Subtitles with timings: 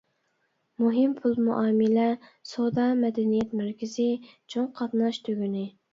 [0.83, 2.07] مۇھىم پۇل مۇئامىلە،
[2.53, 4.09] سودا، مەدەنىيەت مەركىزى،
[4.55, 5.67] چوڭ قاتناش تۈگۈنى.